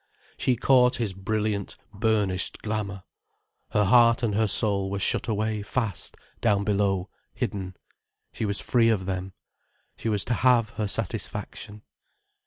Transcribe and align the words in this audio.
She 0.35 0.55
caught 0.55 0.95
his 0.95 1.13
brilliant, 1.13 1.75
burnished 1.93 2.63
glamour. 2.63 3.03
Her 3.69 3.83
heart 3.83 4.23
and 4.23 4.33
her 4.33 4.47
soul 4.47 4.89
were 4.89 4.97
shut 4.97 5.27
away 5.27 5.61
fast 5.61 6.17
down 6.41 6.63
below, 6.63 7.11
hidden. 7.35 7.75
She 8.33 8.45
was 8.45 8.59
free 8.59 8.89
of 8.89 9.05
them. 9.05 9.33
She 9.97 10.09
was 10.09 10.25
to 10.25 10.33
have 10.33 10.69
her 10.71 10.87
satisfaction. 10.87 11.83